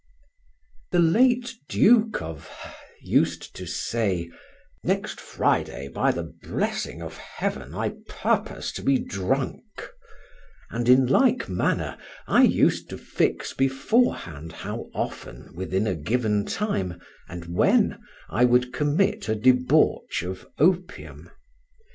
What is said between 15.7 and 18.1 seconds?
a given time, and when,